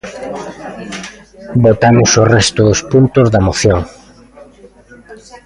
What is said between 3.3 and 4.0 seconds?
da moción.